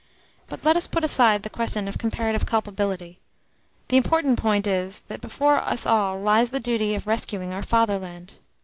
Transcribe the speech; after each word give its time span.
But 0.47 0.65
let 0.65 0.75
us 0.75 0.87
put 0.87 1.03
aside 1.03 1.43
the 1.43 1.49
question 1.51 1.87
of 1.87 1.99
comparative 1.99 2.47
culpability. 2.47 3.19
The 3.89 3.97
important 3.97 4.39
point 4.39 4.65
is, 4.65 5.01
that 5.09 5.21
before 5.21 5.57
us 5.59 5.85
all 5.85 6.19
lies 6.19 6.49
the 6.49 6.59
duty 6.59 6.95
of 6.95 7.05
rescuing 7.05 7.53
our 7.53 7.61
fatherland. 7.61 8.33